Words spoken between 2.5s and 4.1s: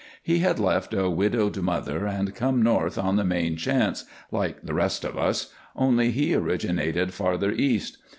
north on the main chance,